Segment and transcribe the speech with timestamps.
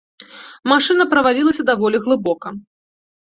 [0.71, 2.47] Машына правалілася даволі глыбока.